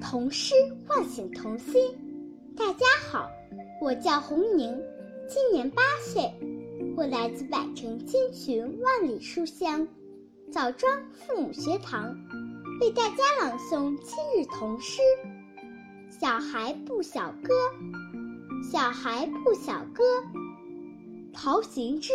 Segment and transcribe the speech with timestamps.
[0.00, 0.54] 童诗
[0.86, 1.74] 唤醒童心。
[2.56, 3.30] 大家好，
[3.80, 4.76] 我叫洪宁，
[5.28, 6.32] 今年八岁，
[6.96, 9.86] 我来自百城千群万里书香
[10.50, 12.16] 枣庄父母学堂，
[12.80, 15.00] 为大家朗诵今日童诗
[16.20, 17.54] 《小孩不小歌》。
[18.70, 20.04] 小孩不小歌，
[21.32, 22.12] 陶行知。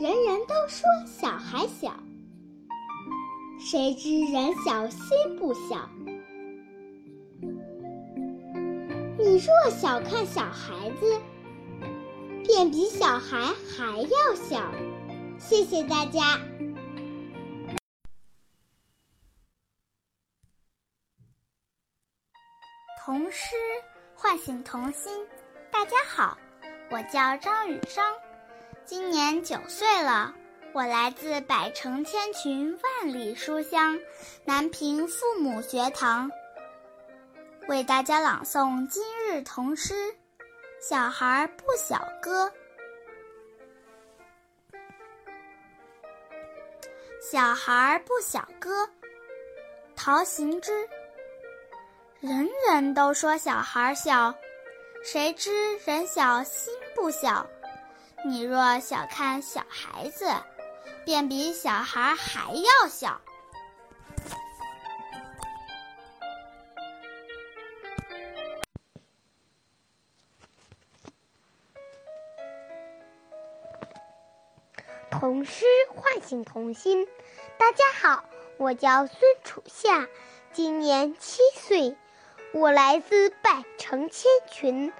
[0.00, 1.92] 人人都说小孩小。
[3.70, 5.88] 谁知人小心不小？
[9.16, 11.20] 你若小看小孩子，
[12.44, 14.60] 便比小孩还要小。
[15.38, 16.40] 谢谢大家。
[22.98, 23.54] 童诗
[24.16, 25.12] 唤醒童心。
[25.70, 26.36] 大家好，
[26.90, 28.04] 我叫张雨生，
[28.84, 30.34] 今年九岁了。
[30.72, 33.98] 我来自百城千群万里书香
[34.44, 36.30] 南平父母学堂，
[37.66, 39.94] 为大家朗诵今日童诗
[40.80, 42.46] 《小孩不小歌》。
[47.20, 48.88] 小孩不小歌，
[49.96, 50.88] 陶行知。
[52.20, 54.32] 人人都说小孩小，
[55.02, 57.44] 谁知人小心不小？
[58.24, 60.26] 你若小看小孩子。
[61.10, 63.20] 便比小孩还要小。
[75.10, 77.08] 童诗唤醒童心。
[77.58, 78.24] 大家好，
[78.56, 80.06] 我叫孙楚夏，
[80.52, 81.96] 今年七岁，
[82.52, 84.92] 我来自百城千群、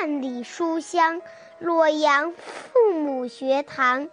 [0.00, 1.22] 万里书香
[1.60, 4.10] 洛阳父母学堂。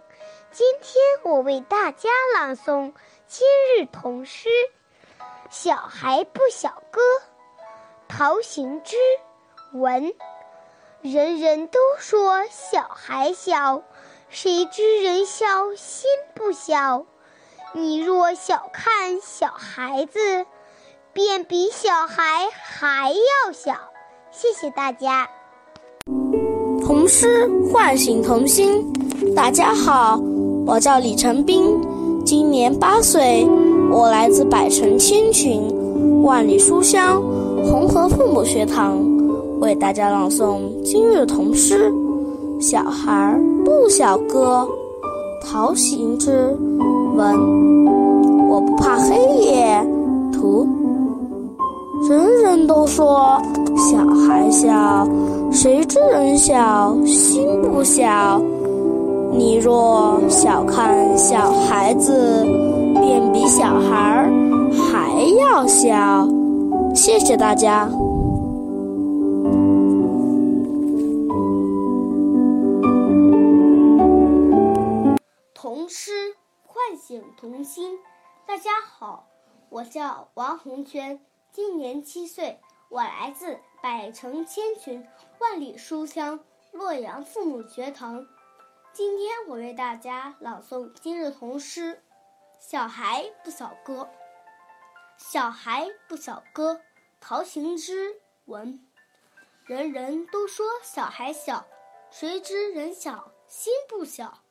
[0.54, 2.92] 今天我为大家朗诵
[3.26, 4.50] 今日童诗
[5.48, 7.00] 《小孩不小歌》，
[8.06, 8.96] 陶行知
[9.72, 10.12] 文。
[11.00, 13.82] 人人都说小孩小，
[14.28, 17.06] 谁知人小心不小？
[17.72, 20.44] 你若小看小孩子，
[21.14, 23.90] 便比小孩还要小。
[24.30, 25.30] 谢谢大家。
[26.84, 28.92] 童诗唤醒童心。
[29.36, 30.20] 大家好。
[30.66, 31.64] 我叫李成斌，
[32.24, 33.46] 今年八岁，
[33.90, 35.62] 我来自百城千群、
[36.22, 37.22] 万里书香
[37.64, 38.98] 红河父母学堂，
[39.60, 41.90] 为大家朗诵今日童诗
[42.60, 44.68] 《小孩不小歌》，
[45.46, 46.54] 陶行知
[47.14, 47.34] 文。
[48.50, 49.86] 我不怕黑夜，
[50.32, 50.66] 图。
[52.08, 53.40] 人人都说
[53.76, 55.08] 小孩小，
[55.52, 58.42] 谁知人小心不小？
[59.34, 62.44] 你若小看小孩子，
[63.00, 64.30] 便比小孩
[64.70, 66.28] 还要小。
[66.94, 67.88] 谢谢大家。
[75.54, 76.12] 童诗
[76.66, 77.98] 唤醒童心。
[78.46, 79.24] 大家好，
[79.70, 81.18] 我叫王红娟，
[81.50, 82.60] 今年七岁，
[82.90, 85.02] 我来自百城千群、
[85.40, 86.38] 万里书香
[86.70, 88.26] 洛阳父母学堂。
[88.94, 91.94] 今天我为大家朗诵今日童诗
[92.60, 94.02] 《小孩不小歌》。
[95.16, 96.78] 小孩不小歌，
[97.18, 98.86] 陶行知文。
[99.64, 101.66] 人人都说小孩小，
[102.10, 104.42] 谁知人小心不小？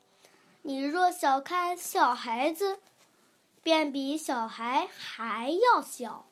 [0.64, 2.80] 你若小看小孩子，
[3.62, 6.26] 便比小孩还要小。